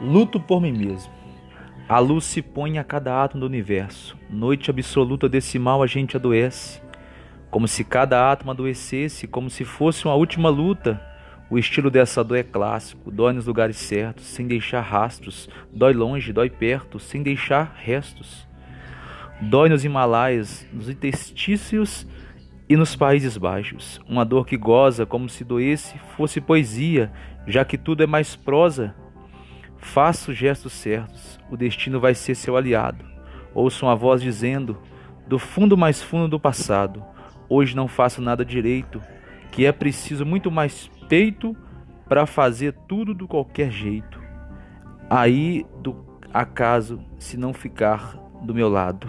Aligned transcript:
Luto 0.00 0.40
por 0.40 0.60
mim 0.60 0.72
mesmo. 0.72 1.12
A 1.88 1.98
luz 1.98 2.24
se 2.24 2.42
põe 2.42 2.78
a 2.78 2.84
cada 2.84 3.22
átomo 3.22 3.40
do 3.42 3.46
universo. 3.46 4.16
Noite 4.28 4.70
absoluta 4.70 5.28
decimal 5.28 5.82
a 5.82 5.86
gente 5.86 6.16
adoece. 6.16 6.80
Como 7.50 7.68
se 7.68 7.84
cada 7.84 8.32
átomo 8.32 8.50
adoecesse, 8.50 9.28
como 9.28 9.48
se 9.48 9.64
fosse 9.64 10.04
uma 10.06 10.14
última 10.14 10.48
luta. 10.48 11.00
O 11.48 11.58
estilo 11.58 11.90
dessa 11.90 12.24
dor 12.24 12.38
é 12.38 12.42
clássico, 12.42 13.10
dói 13.10 13.34
nos 13.34 13.46
lugares 13.46 13.76
certos, 13.76 14.24
sem 14.24 14.46
deixar 14.46 14.80
rastros, 14.80 15.48
dói 15.70 15.92
longe, 15.92 16.32
dói 16.32 16.48
perto, 16.48 16.98
sem 16.98 17.22
deixar 17.22 17.74
restos. 17.76 18.48
Dói 19.40 19.68
nos 19.68 19.84
Himalaias, 19.84 20.66
nos 20.72 20.88
intestícios 20.88 22.06
e 22.68 22.76
nos 22.76 22.96
Países 22.96 23.36
Baixos. 23.36 24.00
Uma 24.08 24.24
dor 24.24 24.46
que 24.46 24.56
goza 24.56 25.04
como 25.04 25.28
se 25.28 25.44
doesse 25.44 25.96
fosse 26.16 26.40
poesia, 26.40 27.12
já 27.46 27.64
que 27.64 27.76
tudo 27.76 28.02
é 28.02 28.06
mais 28.06 28.34
prosa 28.34 28.94
Faça 29.84 30.32
os 30.32 30.36
gestos 30.36 30.72
certos, 30.72 31.38
o 31.50 31.56
destino 31.56 32.00
vai 32.00 32.14
ser 32.14 32.34
seu 32.34 32.56
aliado. 32.56 33.04
Ouça 33.54 33.84
uma 33.84 33.94
voz 33.94 34.20
dizendo, 34.22 34.78
do 35.28 35.38
fundo 35.38 35.76
mais 35.76 36.02
fundo 36.02 36.26
do 36.26 36.40
passado: 36.40 37.04
Hoje 37.48 37.76
não 37.76 37.86
faço 37.86 38.20
nada 38.20 38.44
direito, 38.44 39.00
que 39.52 39.66
é 39.66 39.70
preciso 39.70 40.24
muito 40.24 40.50
mais 40.50 40.90
peito 41.08 41.54
para 42.08 42.26
fazer 42.26 42.72
tudo 42.88 43.14
do 43.14 43.28
qualquer 43.28 43.70
jeito. 43.70 44.20
Aí 45.08 45.64
do 45.80 46.18
acaso, 46.32 46.98
se 47.18 47.36
não 47.36 47.52
ficar 47.52 48.16
do 48.42 48.54
meu 48.54 48.70
lado. 48.70 49.06